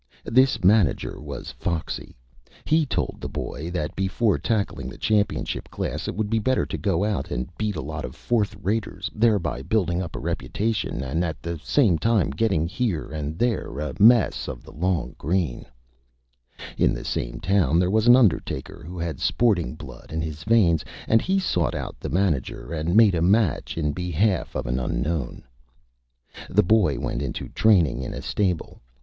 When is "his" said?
20.19-20.43